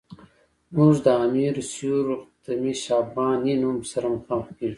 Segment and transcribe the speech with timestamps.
[0.75, 4.69] موږ د امیر سیورغتمش افغانی نوم سره مخامخ کیږو.